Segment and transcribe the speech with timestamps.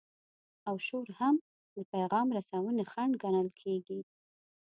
[0.67, 1.35] او شور هم
[1.75, 3.99] د پیغام رسونې خنډ ګڼل کیږي.